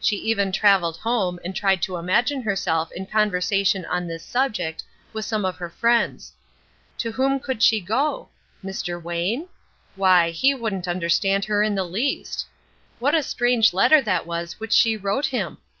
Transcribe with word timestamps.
She 0.00 0.14
even 0.18 0.52
traveled 0.52 0.98
home 0.98 1.40
and 1.44 1.52
tried 1.52 1.82
to 1.82 1.96
imagine 1.96 2.42
herself 2.42 2.92
in 2.92 3.04
conversation 3.04 3.84
on 3.86 4.06
this 4.06 4.22
subject 4.24 4.84
with 5.12 5.24
some 5.24 5.44
of 5.44 5.56
her 5.56 5.68
friends. 5.70 6.32
To 6.98 7.10
whom 7.10 7.40
could 7.40 7.60
she 7.64 7.80
go? 7.80 8.28
Mr. 8.64 9.02
Wayne? 9.02 9.48
Why, 9.96 10.30
he 10.30 10.54
wouldn't 10.54 10.86
understand 10.86 11.46
her 11.46 11.64
in 11.64 11.74
the 11.74 11.82
least. 11.82 12.46
What 13.00 13.16
a 13.16 13.24
strange 13.24 13.74
letter 13.74 14.00
that 14.02 14.24
was 14.24 14.60
which 14.60 14.72
she 14.72 14.96
wrote 14.96 15.26
him! 15.26 15.58